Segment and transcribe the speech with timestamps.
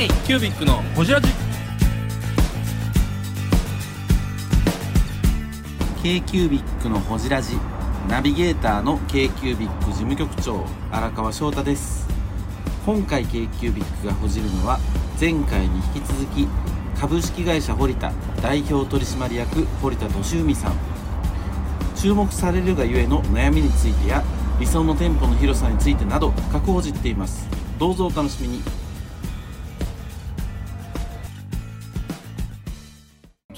[0.00, 1.28] K キュービックのホジラジ。
[6.02, 7.58] k キュービックのほじラジ。
[8.08, 12.08] ナビゲーターの k キュービック事務局長荒川翔太です。
[12.86, 14.78] 今回 k キュービックがほじるのは
[15.20, 16.48] 前回に引き続き
[16.98, 18.10] 株式会社堀田
[18.40, 20.72] 代表取締役堀田俊文さん。
[21.94, 24.24] 注目されるがゆえの悩みについてや
[24.58, 27.46] 理想の店舗の広さについてなど深く報じっています。
[27.78, 28.79] どうぞお楽しみに。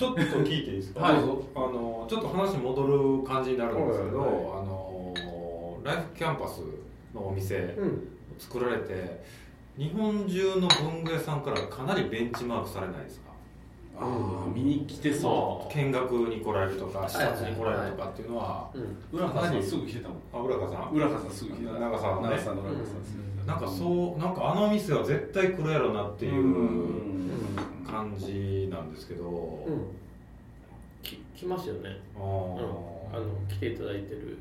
[0.02, 1.14] ちょっと聞いていいですか、はい。
[1.14, 4.30] あのちょっと話戻る感じになるんですけど、はい。
[4.30, 5.14] はいあの
[5.84, 6.60] ライフキャンパス
[7.14, 8.08] のお店うん。
[8.38, 9.22] 作られて、
[9.76, 13.31] 日本中の文具屋さんからかなりベンチマークされないですか？
[14.54, 18.70] 見に来てそ見学に来られるとか視察に来られるとかっていうのは、
[19.12, 19.62] 浦川さん。
[19.62, 20.18] すぐ来てたもん。
[20.32, 20.92] あ浦川さん。
[20.92, 21.72] 浦川さんすぐ来てた。
[21.78, 22.46] 長さんです
[23.46, 26.54] なんかそうなんかあの店は絶対来るやろなっていう
[27.84, 29.24] 感じなんですけど、
[29.66, 29.86] うん。
[31.02, 32.00] き来ますよね。
[32.16, 33.10] あの
[33.48, 34.38] 来ていただいてる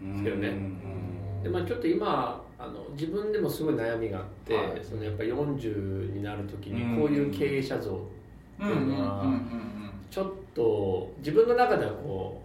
[0.00, 0.48] うんだよね。
[0.48, 1.42] うん。
[1.42, 4.80] でまあちょっと今あの自分でもすごい悩みがあって、はい。
[4.82, 6.96] そのやっぱ40になる時うん。
[6.96, 8.15] にこういう経営者像って
[8.64, 9.40] いうのは、
[10.10, 12.40] ちょっと自分の中ではこ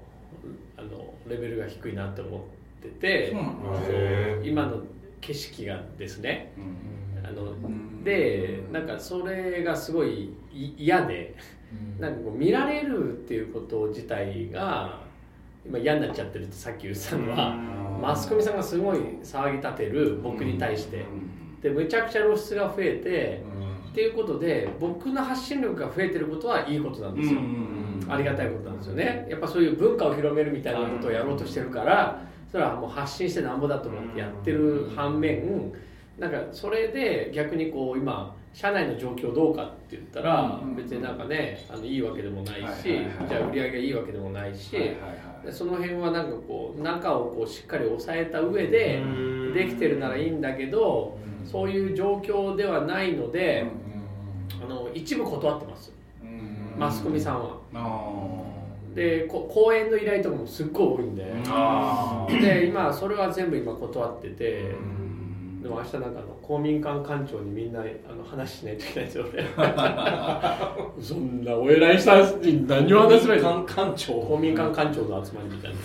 [0.77, 2.41] うあのレベルが低いなって思っ
[2.81, 3.33] てて
[4.43, 4.81] 今の
[5.21, 11.35] 景色がですねうんあのでなんかそれがすごい嫌で
[11.99, 14.99] なんかこう見られるっていうこと自体が
[15.65, 17.55] 今嫌になっちゃってるってさっき言ってたのは
[18.01, 21.05] マスコミさんがすごい騒ぎ立てる僕に対して
[21.61, 23.43] でむちゃくちゃ露出が増えて
[23.91, 27.39] っていうことで僕の発信力が増えてることはいいことなんですよ。
[28.07, 29.27] ありがたいことなんですよね。
[29.29, 35.71] やっぱそういう文化を広めるみたいなことをやろうとしてるからそれはもう発信してなんぼだと思ってやってる反面
[36.17, 42.99] なんかそれで逆にこう今社内の状況どうかって言ったら別になんかねあのいいわけでもないし
[43.29, 44.71] じゃあ売り上げがいいわけでもないし
[45.45, 49.01] でその辺はなんかこう中をこうしっかり抑えた上で
[49.53, 53.65] できてるならいいんだけどそういう状況ではないので
[54.63, 55.91] あの一部断ってます。
[56.77, 57.57] マスコミさんは。
[58.95, 61.33] でこ講演の依頼とかもすっごい多いんで。
[61.47, 64.75] あで今それは全部今断ってて
[65.61, 69.43] でも明日なんかあの公民館館長にみんなあの話しないといけないんですよ俺。
[71.01, 74.13] そんなお偉い人に何を話せばい館長。
[74.13, 75.77] 公民館館長の集まりみたいな。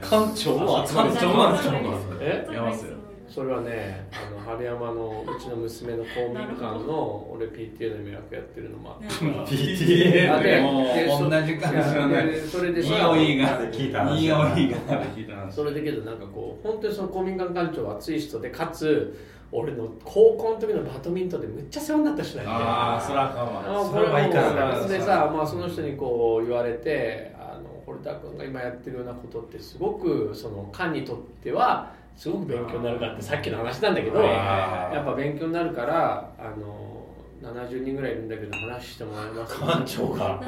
[0.00, 1.10] 館長も集まる。
[1.10, 1.72] 館長なんですよ
[2.20, 2.48] え？
[2.52, 2.94] やばせよ
[3.28, 12.22] それはねあの春山のうちの娘の公民館の俺 PTA の予約やってるのもあってさ PTA あでも同じ感じのね。
[12.24, 14.56] でそれでいいさおいいが聞いた話いいおいが。
[14.56, 19.16] 聞いた話それだけどなんかこう本当にその公民館館長は熱い人でかつ
[19.52, 24.86] 俺の高校の時のバドミントンでむっちゃ世話になった人なんでああそらあかんわあのそれはいいから。
[24.86, 37.06] でさ、まあ、その人にこう言われてあの堀田君が今やってるようなことってすごくその官にとってはすごく勉強になるかってさっきの話なんだけどやっぱ勉強になるからあの
[37.42, 40.40] 70人ぐらいいるんだけど話してもらいます館長が。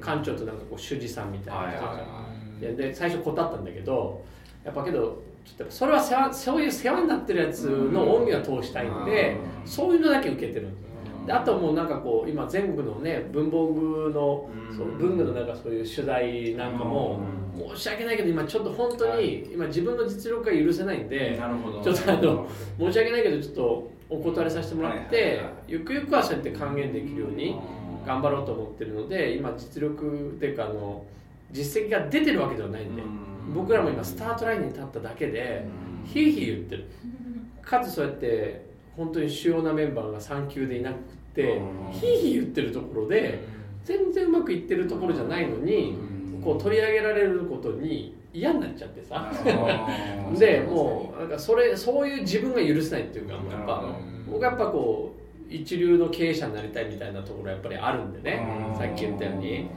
[0.00, 1.70] 館長となんかこう主事さんみたいな。
[1.70, 2.04] 人がはいは
[2.60, 2.64] い。
[2.64, 4.24] いやで最初断ったんだけど
[4.64, 10.66] やっぱけどちょっとそれは世話そういう世話になってるやつの恩義は通したいんでそういうのだけ受けてる。
[10.68, 10.93] んですで
[11.28, 14.76] あともうなんかこう今全国のね文房具のうん。
[14.76, 17.20] そう文具のなんかそういう取材なんかも
[17.76, 21.40] 申し訳ないけど今ちょっと本当に今自分の実力が許せないんで
[21.82, 22.48] ちょっとあの
[22.78, 27.56] 申し訳ないけどちょっとお断りさせてもらってはいゆくゆくはそうやって還元できるように
[28.04, 31.04] 頑張ろうと思ってるので今実力っていうかあの
[31.52, 33.02] 実績が出てるわけではないんで
[33.54, 35.64] 僕らも今スタートラインに立っただけで
[36.04, 36.86] ヒーヒー言ってる。
[37.62, 40.96] かつそうやって本当に主要なメンバーが産休でいなく
[41.34, 41.60] て
[41.92, 43.44] ヒーヒー言ってるところで
[43.84, 45.96] 全然うまくいってるところじゃないのに
[46.42, 49.30] こう取り上げられることに嫌になっちゃってさ。
[50.38, 53.84] でもうなんかそれそういう自分が許せないっていうかやっぱ
[54.30, 55.12] 僕はやっぱこ
[55.50, 59.68] う一流の経営者になりたいみたいなところやっぱりあるんでねさっき言ったように。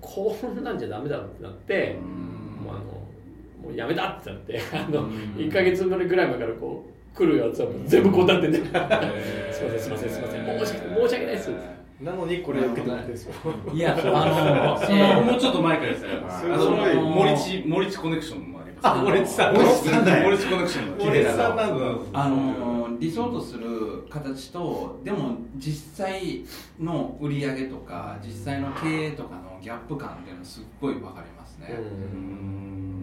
[0.00, 1.96] こんなんじゃダメだってなって
[2.62, 2.80] もうあの
[3.62, 8.80] もうやめたってなってあの1か月ぐらい前からこう来るやつはもう全部断ってねすいま
[9.70, 10.66] せんすいませんすいません。
[10.66, 11.50] 申し訳申し訳ないです。
[12.00, 13.32] なのにこれ受けてもらってるんですよ
[13.72, 16.08] いやあのそのもうちょっと前からですね。
[16.26, 18.88] あの森地森地コネクションもあります。
[18.88, 19.54] あ森地さん。
[19.54, 21.78] 森地さんだ森地コネクションも森地さんなん。
[21.78, 26.44] だあの理想とする形とでも実際
[26.80, 31.68] の売り上げとか実際の経営とかのギャップ感っていうのはすっごい分かりますね、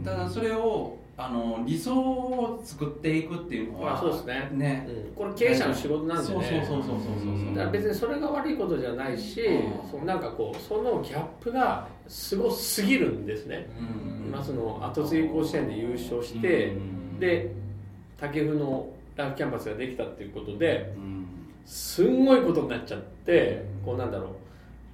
[0.03, 4.50] ただそれをああの理想を作っていくっていうのは、まあそうですね。
[4.53, 4.88] ね。
[4.89, 5.13] うん。
[5.13, 6.65] これ経営者の仕事なんでね。
[6.68, 9.89] そうそうそうそうそうそうだから別にそれが悪いことじゃないし、うん。
[9.89, 14.27] そのなんかこうそのギャップがすごすぎるんですね、うん。
[14.27, 16.73] 今その後継ぎ甲子園で優勝して、
[17.19, 17.53] で
[18.19, 21.25] 竹生のライフキャンパスができたっていうことでうん。
[21.65, 24.31] すんごいことになっちゃってこうなんだろう。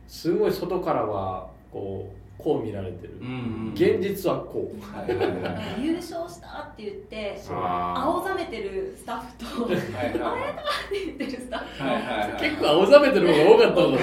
[0.07, 4.81] すごい外からはこうこう見られてる、うん現実はこう。
[4.81, 5.83] はいはいはい。
[5.83, 9.83] 優勝したって言ってあ青ざめてるスタッフとってはい。
[10.19, 13.99] はい言ってるスタッフはいはいはい結構青ざめてる方が多かったと思う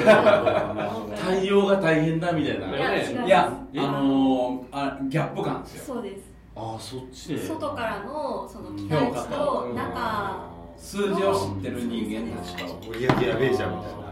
[1.16, 2.76] 対応が大変だみたいな。
[2.76, 3.46] いや違いや
[3.76, 5.94] あのー、あギャップ感ですよ。
[5.94, 6.22] そうです。
[6.56, 12.90] ああそっちで外からのその期待値と中数字を知ってる人間たちと。
[12.90, 14.04] 売り上げやべえじゃんみたいな。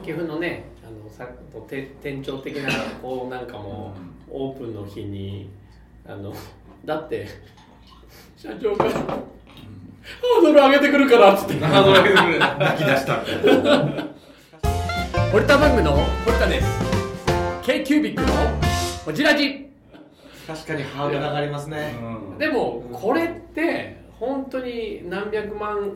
[0.00, 0.70] 竹生のね
[1.18, 1.26] さ
[1.68, 2.70] て店長的な
[3.02, 3.92] こうなんかも
[4.28, 5.50] うオープンの日に
[6.06, 6.32] あの
[6.86, 7.26] だって
[8.36, 11.64] 社長がハードル上げてくるからっつって。
[11.64, 14.06] ハードル上げてくれ泣き出したみたいな。
[15.32, 15.92] 堀田文具の
[16.24, 16.80] 堀田です。
[17.62, 18.28] K キュービックの
[19.04, 19.68] こちらじ
[20.46, 21.94] 確かにハードル上がりますね。
[22.38, 25.92] でもこれって本当に何百万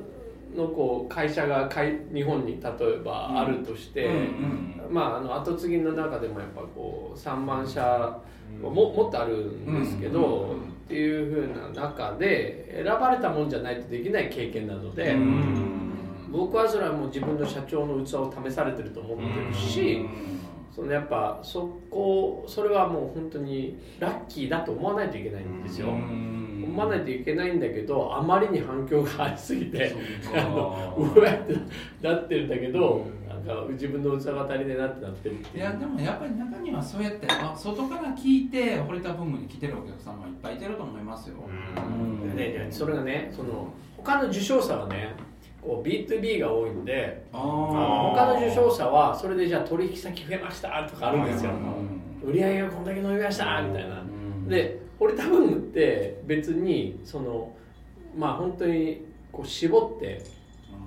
[0.54, 8.20] のこう会社がかい日本に例えばあるとして、うんまあ、あの後継ぎの中でもやっぱこう3万社
[8.60, 15.16] ももっとあるんですけど、うんっていうふうな中で選ばれたもんじゃないとできない経験なので、
[16.30, 20.04] 僕はそれはもう自分の社長の器を試されてると思ってるし、
[20.74, 25.88] そのやっぱそこそれはもう本当にラッキーだと思わないといけないんですよ。
[26.64, 29.94] 思わないといけないんだけどあまりに反響がありすぎて
[30.34, 31.54] あのうわ って
[32.00, 41.36] なってるんだけど、なんか自分の器が足りねえなってなってるっていやでもやっぱり中にはそうやってあ外から聞いて堀田文具に来てるお客さんもいっぱいいてると思いますよ、
[41.76, 42.36] うん。
[42.36, 45.14] でねそれがねその他の受賞者はね
[45.60, 51.52] こう B2B が多いんでああの他の受賞者はそれでじゃあ取引先増えましたとかあるんですよ。
[52.24, 54.02] 売り上げがこんだけ伸びましたみたいな。
[54.48, 57.52] で堀田文具って別にその
[58.16, 60.22] まあ本当にこう絞って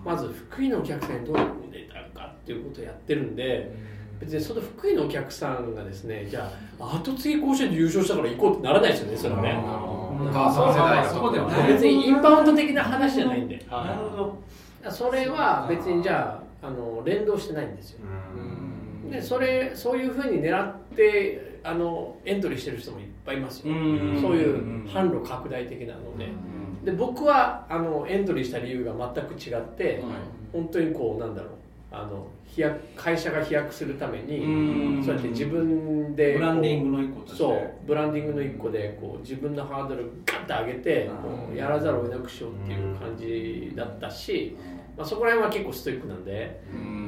[0.06, 3.76] まず福井のお客さんにどういうでいただくかっていうことをやってるんで
[4.22, 9.52] 別にその福井のお客さんがですねじゃあ後継ぎ甲子園で優勝したから行こうってならないですよねそれはね。
[11.10, 11.74] そこではね。
[11.74, 13.58] 別にインバウンド的な話じゃないんで。
[13.70, 18.00] なるほどそれは別にじゃああの連動してないんですよ
[19.10, 23.74] でそれそういうふうに狙ってあのエントリーしてる人もいっぱいいますよ。
[23.74, 24.19] うん。
[24.22, 26.28] そういう販路拡大的なので。
[26.84, 30.04] で僕はあのエントリーした理由が全く違って
[30.54, 31.52] 本当にこうなんだろう。
[31.92, 37.38] あの飛躍会社が飛躍するためにそうやって自分でブランディンググの一個として。
[37.38, 44.58] そうブランディングの一個でこう自分のハードルガッと上げてこうやらざるを得なくしようっていう感じだったし、
[44.98, 46.62] まあ、そこら辺は結構ストイックなんで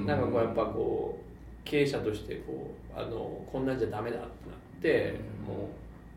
[0.05, 1.26] なんかこうやっぱこう
[1.67, 5.57] 経営者としてこうあのこんなんじゃダメだってなってもう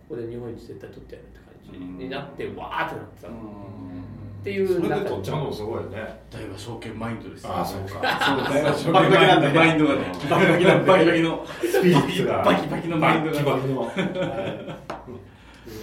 [0.09, 1.39] ここで日本一絶対取ってやるって
[1.73, 3.31] 感じになってわーってなってたっ
[4.43, 5.99] ていそうれで中取っちゃうのもすごいよね。
[6.31, 8.01] 大和証券マインドですああそうか。
[8.01, 10.13] バキバキなんだマインドがね。
[10.31, 12.43] バキバキのバキバキのスピリッツが。
[12.43, 13.93] バキバキのマインドがバキバキの。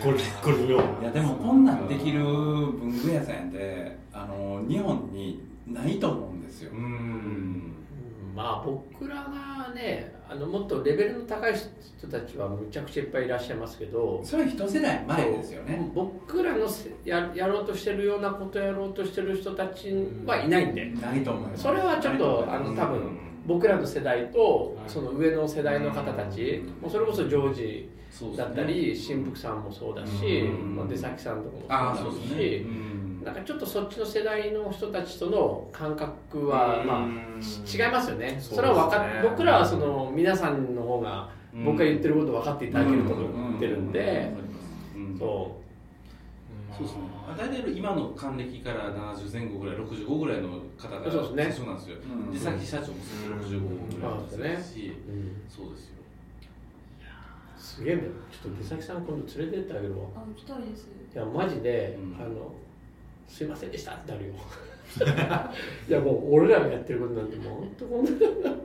[0.02, 7.77] これこれよいやでもこんなんできる文具屋さんやってあの日本にないと思うんですよ、うん
[8.38, 15.90] まあ僕らがねあのもっとレベルの高い人たちはむちゃくちゃいっぱいいらっしゃいますけどそれは一世代前ですよね。
[15.96, 19.92] 僕らのせややろうとしてるようなことやろうとしてる人たち
[20.24, 20.86] はいないんで。
[20.86, 21.64] ないと思います。
[21.64, 23.18] それはちょっとあの多分
[23.48, 27.90] 僕らの世代とその上の世代の方たちもうそれこそジョージ
[28.38, 30.44] だったり新福さんもそうだし
[30.86, 37.08] う出先さんとあかもそうだしうんなんかちょっとそっちの世代の人たちとの感覚はまあ
[37.66, 38.38] ち違いますよね。
[38.40, 41.30] それは分かっ僕らはその皆さんの方が
[41.66, 44.32] 僕が言ってること分かっていただけると思ってるんで。
[44.96, 45.18] うん。
[45.18, 45.56] そ
[46.78, 47.02] そうですね
[47.36, 51.76] 大体今の還暦から70前後ぐらい65ぐらいの方がそうですねそうなん。
[51.78, 52.32] ですようん。
[52.32, 52.98] 出先社長も
[53.44, 54.04] 65ぐ
[54.44, 55.42] らいですしう、うん。
[55.50, 55.98] そうですよ
[57.58, 58.98] すげえねちょっと出先さん。
[58.98, 62.22] 今度連れてってあげるわあ行きたいですいやマジで、うん。
[62.24, 62.54] あの
[63.28, 64.34] すいませんでしたってなるよ
[65.88, 68.12] いやもう俺らがやってることなんてもう本当こんな。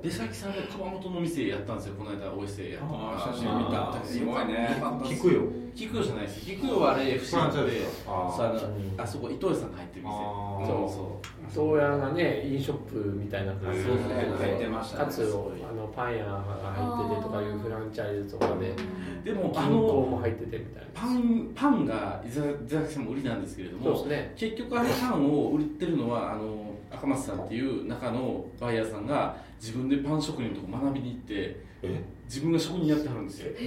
[0.02, 2.98] 出先さんが熊本の店やったんですよこの間お伊勢やったのが。
[3.12, 4.04] あー写真見た。
[4.04, 4.82] すごいね。
[5.04, 5.42] 聞くよ
[5.74, 6.40] 菊代じゃないです。
[6.46, 7.86] 菊代はあれ FC なんでフランチャイズで。
[8.06, 10.12] あーそうあのあそこ伊藤さんが入ってる店。
[10.14, 18.74] そうそう東屋がね飲ショップみたいな感じでそうそう入ってましたねかつあのパン屋が入っててとかいうフランチャイズとかで
[19.24, 20.88] でもあ銀行のも入っててみたいな。
[20.94, 24.32] パンパンが伊沢さんも売りなんですけれどもね。
[24.36, 32.02] 結局あれパンを売ってるのはあの赤松さんっていう中のバイヤーさんが自分でパン職人のとこ学びに行ってえ？
[32.26, 33.52] 自分が職人やってはるんですよ。
[33.58, 33.64] え？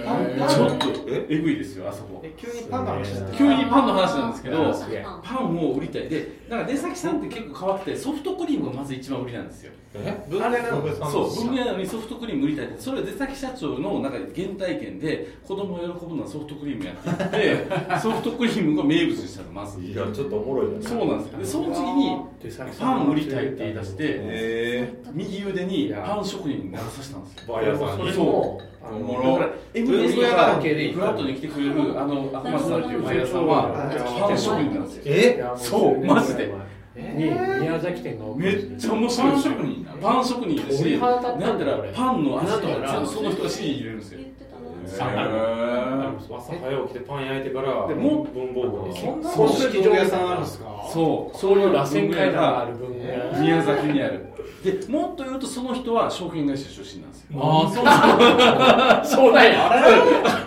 [0.48, 1.38] ちょっとえ？
[1.40, 2.20] ぐいですよあそこ。
[2.24, 4.74] え急にパンの話急にパンの話なんですけど
[5.22, 6.08] パンを売りたい。
[6.08, 9.72] でなんか出先さんって結構変わってソフトクリームがまず一番売りなんですよ。
[9.94, 10.14] え？
[10.42, 11.10] あれなの？
[11.10, 12.80] そう文具屋なのにソフトクリーム売りたいって。
[12.80, 17.66] それ出先社長のなんか原体験で子供を喜ぶのはソフトクリームやってて
[18.00, 19.80] ソフトクリームが名物にしたのまず。
[19.80, 21.38] いやちょっとおもろいねそうなんですよ。
[21.38, 27.54] でその次にでさパン売りたいって言い出してえ右腕にパン職人にならさせたんですよ。
[27.54, 29.32] バイヤーさんそにれもあのおもろ。
[29.32, 29.50] だから
[30.54, 33.72] がフラットに来てくれるあの赤松さんっていうバイヤーさんは
[34.28, 35.02] パン職人なんですよ。
[35.06, 35.44] え？
[35.56, 36.04] そう？
[36.04, 36.54] マジで？
[36.94, 37.24] に
[37.60, 44.20] 宮崎店がめっちゃ面白いパン職人パン職人だしなんたら俺パンの味とかその人が入れるんですよ。
[44.86, 50.75] 朝早起きてパン焼いてからでも文房具にそんな屋さんあるんですか？
[50.96, 51.36] そう。
[51.38, 54.26] そういう螺旋階段がある文具屋宮崎にある。
[54.64, 57.38] でもっと言うとその人は証券会社出身なんですよ。
[57.40, 59.70] ああそうなんそうなんや。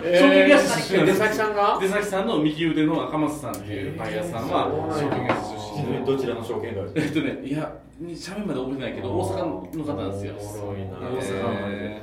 [0.02, 1.78] 証券会社出身出崎さんが？
[1.80, 6.04] 出崎さんの右腕の赤松さんっていうバイヤーさんは証券会社出身で。
[6.04, 6.92] どちらの証券会社？
[6.96, 7.72] えっとねいや
[8.14, 10.34] 社名まで覚えてないけど大阪の方なんですよ。
[10.34, 12.02] 大阪生まれ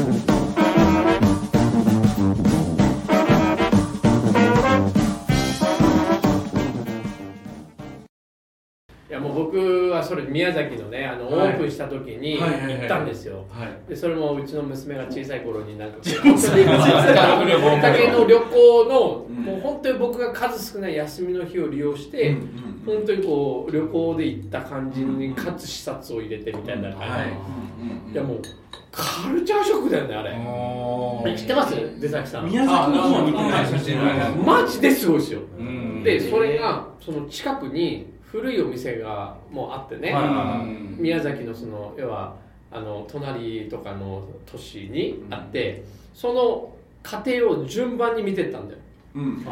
[10.11, 11.53] それ宮崎のねあのオはい。
[11.53, 12.45] ープンした時に行
[12.85, 13.45] ったんですよ。
[13.49, 13.89] はい。
[13.89, 22.35] でそれもうちの娘が小さい頃になんか 小さい頃だけの旅行の、うんもう本当に僕が数少ない休みの日を利用して、
[22.85, 27.17] 本当にこう旅行で行った感じにかつ視察を入れてみたいな感じ、は
[28.11, 28.13] い。
[28.13, 28.41] い、やもう
[28.91, 30.31] カルチャーショックだよねあれ。
[31.33, 31.73] え知ってます？
[31.99, 32.45] 出崎さん。
[32.45, 34.35] 宮崎の方は見てない。
[34.63, 42.35] マジですごいですようんでそれがその近くに古いお店がもうあってね、はい宮崎のその要は
[42.71, 45.83] あの隣とかの都市にあって、
[46.13, 46.73] その
[47.03, 48.79] 過程を順番に見てったんだよ。
[49.15, 49.43] うん。
[49.47, 49.51] あ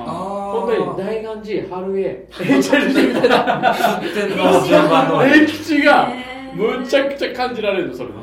[0.53, 2.27] 本当に大願寺春江。
[2.31, 6.13] HLG みたいな歴歴史が
[6.53, 8.15] むちゃくちゃ感じられるのそれで。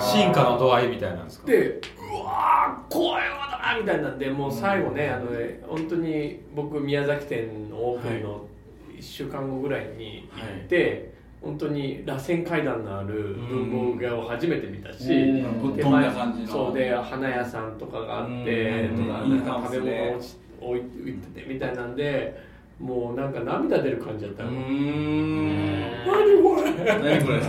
[0.00, 1.46] 進化の度合いみたいなんですか？
[1.46, 1.80] で
[2.10, 8.44] うわーこういうことだみたいなんでもう最後ねあのね本当に僕宮崎店のオープンの
[8.98, 15.62] 1週間後ぐらいに行って、本当に螺旋階段のある文房具屋を初めて見たし、うん。
[15.74, 16.48] ぶっ飛んだ感じの？
[16.48, 19.06] そうで花屋さんとかがあってうん。
[19.06, 22.36] とかうんなんか食べ物落ち置い置いててみたいなんで
[22.80, 25.80] もうなんか涙出る感じだったよ、ん。
[26.06, 26.72] 何これ？
[26.84, 27.40] 何これ？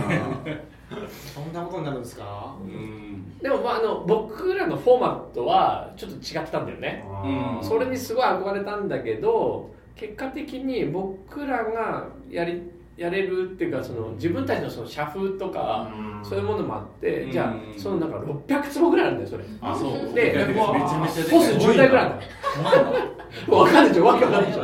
[1.34, 2.54] そんなことになるんですか？
[2.62, 3.38] うん。
[3.40, 7.04] でもまああの僕らのフォーマットはちょっと違ってたんだよね。
[7.24, 12.62] うんそれにすごい憧れたんだけど結果的に僕らがやり
[12.96, 15.90] やれるっていうかその自分たちのその社風とか
[16.22, 19.44] そういうものもあってじゃあうんそのなんか600坪ぐらいあるんだよそれ。
[19.62, 20.14] あそう。
[20.14, 22.30] でめちゃめちゃでポス10台ぐらいあるんだよ
[23.48, 24.62] わかんないでしょわけわかんないでしょ。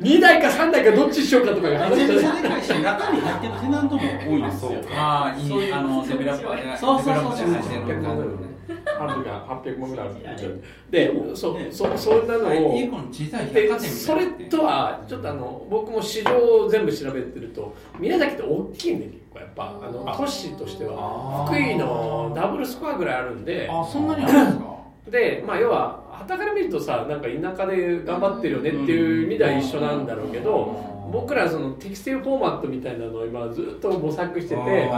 [0.00, 2.82] 2台か3台かどっちにしようかとかいう話めちゃめちじゃない。
[2.82, 6.06] 中に入ってるテナントも多いんですよああいいあの。
[6.06, 7.02] デベロッパーでそう。
[7.02, 8.46] そうそうデベロッパーで入ってる感じ
[8.98, 12.38] ハンドが800万ぐらいあるでそそそんな。
[12.38, 12.78] のを
[13.80, 16.30] それとはちょっとあの僕も市場
[16.64, 19.80] を全部調べてると宮崎って大きいんで結構やっぱ。
[19.82, 21.46] あの都市としては。
[21.48, 23.68] 福井のダブルスコアぐらいあるんで。
[23.70, 24.76] あそんなにあるんですか？
[25.10, 34.90] でまあ要は傍から見るとさなんか田舎で頑張ってるよねっていう意味では一緒なんだろうけど僕らそのテキスティルフォーマットみたいなのを今ずっと模索してて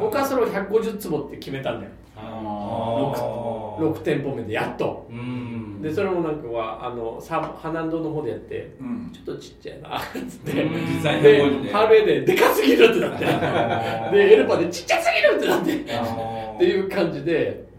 [0.00, 1.92] 僕はそれを150坪って決めたんだよ。
[2.16, 5.06] あ6店舗目でやっと。
[5.10, 5.80] うん。
[5.80, 9.10] でそれもなんかはあのサーハナンドの方でやってうん。
[9.12, 10.68] ちょっとちっちゃいなっつって。
[10.68, 11.22] 実際の
[11.62, 13.24] でハーレーででかすぎるってなって。
[14.16, 15.74] でエルパでちっちゃすぎるってなって。
[15.74, 17.69] っていう感じで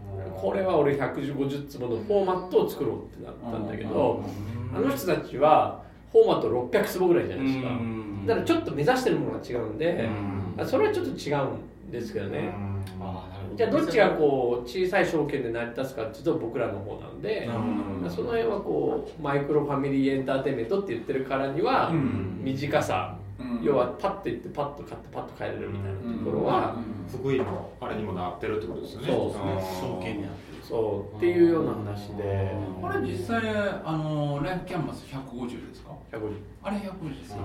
[0.42, 4.24] これは俺150坪のフォーマットを作ろうってなったんだけど
[4.74, 5.80] あの人たちは
[6.10, 7.68] フォーマット600坪ぐらいじゃないですか。
[8.26, 10.08] だからちょっと目指してるものが違うんで
[10.58, 11.36] あそれはちょっと違う
[11.88, 12.52] んですけどね。
[13.56, 17.48] じゃあどっちがこう小さい証券で成り立つかっていうと僕らの方なんで
[18.10, 22.40] その辺はこうマイクロファミリーエンターテインメントって言ってるからにはうん。
[22.44, 23.21] 短さうん
[23.62, 26.76] 要はパッと行ってパッと買ってパッと帰れるみたいなところは
[27.10, 33.40] 福井のあれにもなってるってことですよねそうですね証券にあってるそうっていうような話でこれ実際
[33.84, 36.32] あのライフキャンバス150ですか150
[36.62, 37.36] あれ150ですへ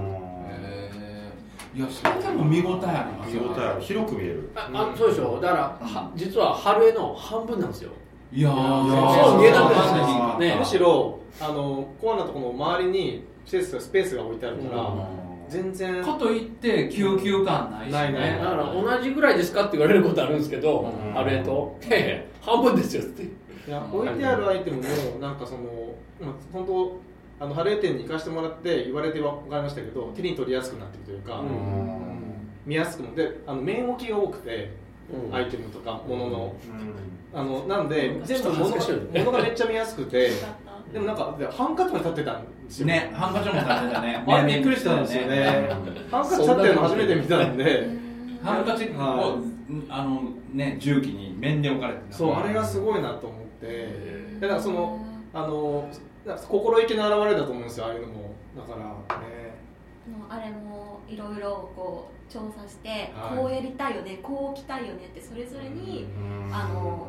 [0.93, 1.31] え
[1.75, 7.69] いやそれでも見応えありますよ見応えある広く見えるああそうでしょだからは実は春江の半分なん。
[7.69, 7.91] ですよ
[8.31, 10.39] いやそう見えなくなるん。
[10.39, 14.83] ですねむしろあのコアなところの周りにスペースがスペースが置いてあるから、
[15.49, 16.03] 全然。
[16.03, 17.91] かといって救急感ないしね。
[17.91, 21.13] ないないだから同じぐらいですかって言われることあるんですけどうん。
[21.13, 23.23] 春江と「いやいや半分ですよ」って。
[23.23, 23.27] い
[23.69, 24.83] や置いてあるアイテムも
[25.19, 25.63] なんかその
[26.21, 26.99] まあ本当
[27.39, 31.47] あのハレー店に行かせてもらって言われて分かりましたけど手に取りやすくなってるというか、うん。
[32.65, 34.71] 見やすくもであの面置きが多くて、
[35.13, 35.35] うん。
[35.35, 36.55] アイテムとか物の、
[37.33, 37.39] うん。
[37.39, 38.69] あのなんで全部物
[39.31, 40.31] がめっちゃ見やすくて
[40.93, 42.87] でもなんかでハンカチまで立ってたんですよ。
[42.87, 44.23] ねハンカチも立ってたね。
[44.27, 45.69] あれびっくりしたんですよね。
[46.09, 47.89] ハンカチ立ってるの初めて見たんで。
[48.43, 49.37] ハンカチをは
[49.89, 50.21] あの
[50.53, 52.15] ね重機に面で置かれてた。
[52.15, 53.89] そうあれがすごいなと思って。
[54.39, 55.89] だからそのあの
[56.25, 58.31] なんか心意気の表れだと思うんですよああいうのも。
[58.55, 59.57] だからね。
[60.07, 63.37] もうあれもいろいろこう調査して、はい。
[63.37, 66.07] こうやりたいよねこう着たいよねってそれぞれに
[66.51, 67.07] あの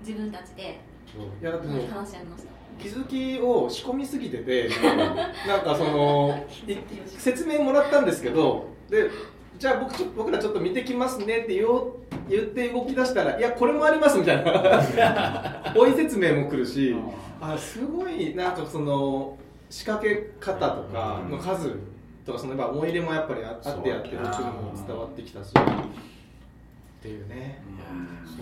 [0.00, 0.80] 自分たちで
[1.40, 1.80] いやだってもう
[2.78, 4.68] 気づきを仕込みすぎてて
[5.46, 9.08] なんかそのい説明もらったんですけどで
[9.58, 11.66] じゃあ僕ちょ僕らちょっと見てきますねって言
[12.28, 15.72] 言って動き出したらいやこれもありますみたいな。
[15.76, 16.94] 追い説明も来るし
[17.40, 19.36] あすごいなんかその
[19.70, 21.76] 仕掛け方とかの数
[22.24, 25.52] とかそのやっぱ思い入れもやっぱりああってやってるっていうのも伝わってきたしっ
[27.02, 27.62] ていうね。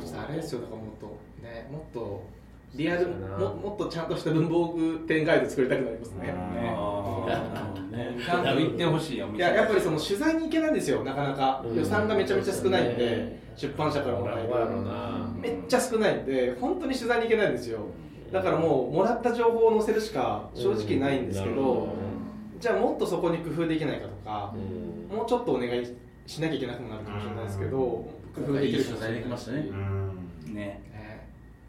[0.00, 1.06] ちょっとあれですよだからもっと
[1.42, 2.22] ねもっと
[2.74, 6.26] リアルももっとちゃんとした文房具店ガイド作りたくなりますね。
[7.92, 8.16] ね。
[8.24, 11.62] ちゃんと言ってほしいよいややっぱりその取材に行けないんですよなかなか。
[11.66, 11.76] うん。
[11.76, 14.48] 予算がめちゃめちゃ少ないんで出版社からもらえる
[15.38, 17.80] めっちゃ少ないんで本当に取材に行けないんですよ。
[18.32, 21.94] だからもうもらった情報を載せるしか正直ないんですけど
[22.58, 24.54] じゃあもっとそこに工夫できないかとか
[25.10, 25.16] うん。
[25.16, 29.12] もうちょっとお願いしなきゃいけなくなるかもしれないですけど工夫できるかもしれない。
[29.12, 29.58] 材できましたね。
[29.60, 29.68] ね
[30.54, 30.91] ね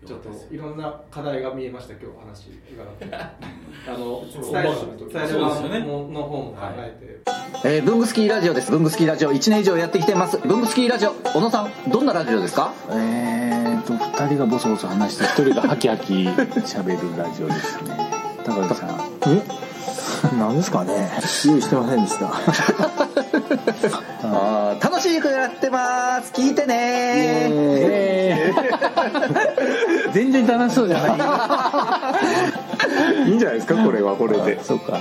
[0.05, 3.15] ちょっといろんな課題が見えました今日話伺って
[3.87, 4.69] あの伝える
[5.11, 7.21] 伝えるそうですよね側の方も考え
[7.63, 8.71] て、えー、ブングスキーラジオです。
[8.71, 10.37] ブングスキーラジオ1年以上やってきてます。
[10.37, 12.73] ブングスキーラジオ、小野さん、どんなラジオですか？
[12.91, 18.11] えーと、二人がボソボソ話して、一人がハキハキ喋るラジオですね。
[18.45, 18.89] 高木さん。
[19.27, 19.41] え？
[20.39, 21.11] 何ですかね
[21.45, 22.27] 用意してませんでした。
[24.23, 26.31] あー楽しくやってます。
[26.33, 28.82] 聞いてねえー
[30.13, 31.07] 全然楽しそうじゃな
[33.25, 33.29] い。
[33.29, 34.63] いいんじゃないですかこれはこれで。
[34.63, 34.99] そうか。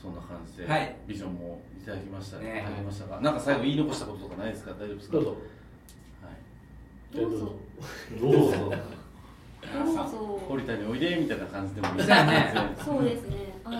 [0.00, 0.94] そんな感じで、はい。
[1.06, 2.44] ビジョンもいただきましたね。
[2.52, 2.60] ね。
[2.60, 4.72] いただきましたがなんか最後言い残したこととかないですか？
[4.72, 5.12] 大丈夫ですか？
[5.14, 5.36] どうぞは
[7.14, 7.16] い。
[7.16, 7.52] どうぞ。
[8.20, 8.38] どうぞ。
[8.58, 10.40] どうぞ。
[10.48, 12.52] 堀田においでみたいな感じでもいいですそうやね。
[12.84, 13.36] そうですね。
[13.64, 13.78] あの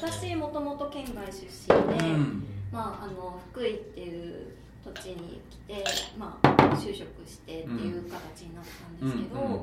[0.00, 2.44] 私もともと県外出身で、うん。
[2.70, 4.46] まあ、あの福井っていう
[4.84, 5.84] 土地に来て、
[6.16, 9.58] まあ、就職してっていう形になったんですけど、うんうん。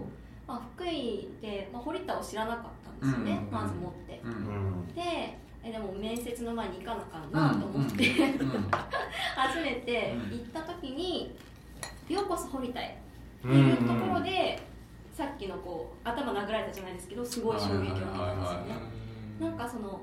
[0.48, 8.04] まあ、福井で、まあ、堀田を知らなかったんですよね、まず持って、うんでえでも面接の前に行かなあかんなと思って、
[9.36, 11.36] 初めて行った時に
[12.08, 13.02] 「ようこそ堀田へ」
[13.41, 14.62] っていうところで、
[15.12, 18.76] さっきのこう頭殴られたじゃないですけどすごい衝撃を受けたんですよね。
[19.39, 20.02] なんかその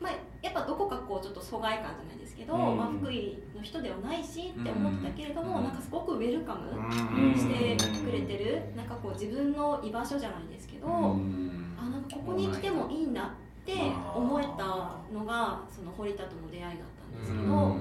[0.00, 2.76] まあ、やっぱどこかこうちょっと疎外感じゃないですけど、うん。
[2.78, 5.64] まあ、福井の人ではないしって思ってたけれども、うん。
[5.64, 7.34] なんかすごくウェルカムうん。
[7.34, 11.76] してくれてる、なんかこう自分の居場所じゃないですけど、うん。
[11.78, 13.26] あなんかここに来てもいいんだっ
[13.66, 13.74] て
[14.14, 17.76] 思えたのがその堀田との出会いだったんですけど、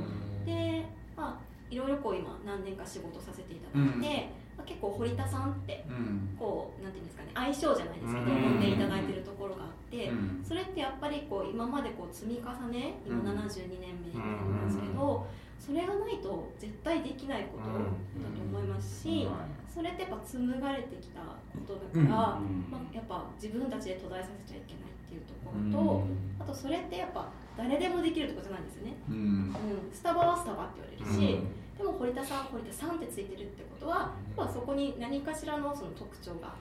[0.46, 4.30] でまあいろいろこう今何年か仕事させていただいて、
[4.70, 6.38] 結構堀田さんってうん。
[6.38, 8.44] こうなんていうんですかね相性じゃないですけど、うん。
[8.44, 10.46] 呼んでいただいてるところがあって、うん。
[10.46, 13.40] それってやっぱりこう今までこう積み重ね今うん。
[13.42, 15.26] 72年目になりますけど、
[15.60, 19.28] それがないと絶対できないことだと思いますし、
[19.68, 21.36] それってやっぱ紡がれてきたこ
[21.68, 22.42] とだから、ま
[22.74, 26.08] あ、やっぱ自分たちで途絶えさせちゃいけないっていうところと、
[26.40, 29.56] あとそれってやっぱ誰でもできるところじゃないんですよね、うん。
[29.92, 31.40] スタバはスタバって言われるし、
[31.80, 36.54] でも堀田さん堀田さんってついてるってことは、まあ、そこに何かしらのその特徴が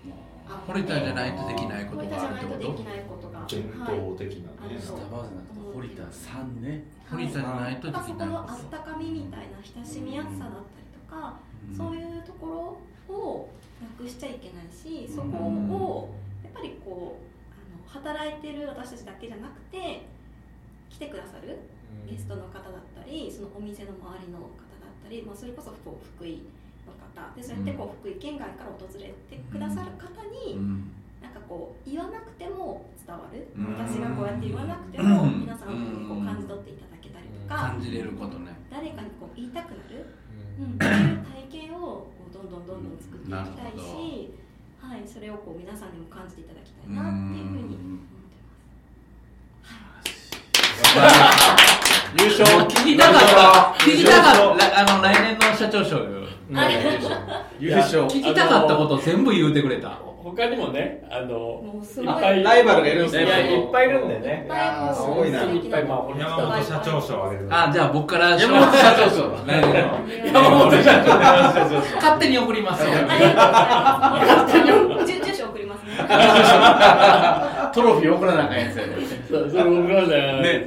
[0.48, 3.44] あ堀田じゃないとできないこと堀田じゃないとできないことが。
[3.48, 6.84] 伝統的なね、スタバじゃなくて堀田さんね。
[7.10, 11.40] 堀田じゃないとできないそこのあったかみみたいな親しみやすさだったりとか、
[11.76, 12.78] そういうとこ
[13.10, 13.48] ろを
[13.82, 20.06] なくしちゃいけないしそこをやっぱりこうあの働いてる私たちだけじゃなくて
[20.90, 21.58] 来てくださる
[22.08, 24.67] ゲストの方だったりそのお店の周りの方だ
[25.08, 26.44] ったり、まあ、それこそこう福井
[26.84, 27.34] の方。
[27.34, 30.60] でそうやってこう福井県外から訪れてくださる方に、
[31.24, 38.52] なんかこう言わなくても伝わる、私がこうやって言わなくても、皆さんにこう感じ取っていただけたりとか、感じれることね。
[38.70, 40.04] 誰かにこう言いたくなる、
[40.60, 40.76] うん。
[40.76, 44.36] そういう体験をこうどんどんどんどん作っていきたいし、
[44.78, 47.98] はい、それをこう皆さんにも感じていただきたいなっていうふうに思っ
[50.94, 51.17] て
[52.16, 53.20] 優勝聞きたかっ
[53.76, 56.18] た聞きたかったあの来年の社長賞よ
[57.58, 63.24] 優勝聞きたかったこと全部言うてくれた他にもね、あの、いっぱいライバルがいるんですね。
[63.24, 64.46] いや、いっぱいいるんでね。
[64.94, 65.42] すごいな。
[65.44, 67.48] いっぱい、まあ、山本社長賞あげる。
[67.50, 69.30] あ、じゃあ僕から山本社長賞。
[69.46, 69.98] 来年の。
[70.26, 71.14] 山本社長
[71.96, 72.90] 勝手に送りますよ。
[72.90, 74.66] 勝手に
[75.22, 75.96] 住所送りますね。
[77.72, 78.94] トロフィー送らなあかんやつやね。
[79.28, 80.58] それ送らなあかんや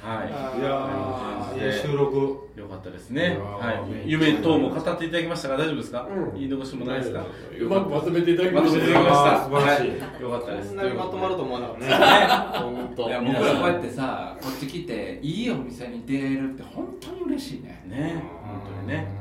[0.00, 1.60] はい。
[1.60, 3.36] いや収録よかったですね。
[3.38, 4.10] はい。
[4.10, 6.08] 夢等も語っていただきましたが大丈夫ですか？
[6.34, 7.24] 言い残しもないですか？
[7.60, 8.78] うまくまとめていただきました。
[8.78, 9.44] まとめていただきました。
[9.44, 10.22] 素晴らしい。
[10.22, 10.68] よかったです。
[10.68, 11.88] こんなにまとまると思わなかったね。
[12.60, 13.08] 本当。
[13.08, 17.82] いや僕らこうやってさ、こっち来ていいお店に出れるって本当に嬉しいね。
[17.86, 18.94] ね、本当にね。
[18.94, 19.17] ね。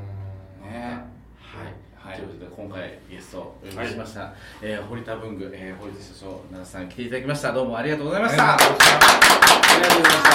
[2.07, 2.15] はい。
[2.15, 7.51] ということで今回ゲストをお呼びしました、えー、堀田文具、えー、堀田社長奈良さん来ていただきました。
[7.51, 8.53] どうもありがとうございました。
[8.53, 10.31] ありがとうございました。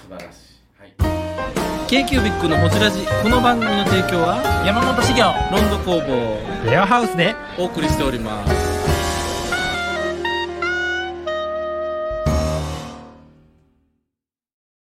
[0.00, 0.36] 素晴らし
[1.86, 1.88] い。
[1.88, 3.06] k q b i c のホジラジ。
[3.22, 6.68] この番組の提供は山本修行ロンド工房。
[6.68, 7.36] レアハウスで。
[7.56, 8.61] お送りしております